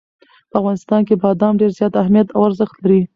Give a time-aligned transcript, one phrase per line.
[0.49, 3.01] په افغانستان کې بادام ډېر زیات اهمیت او ارزښت لري.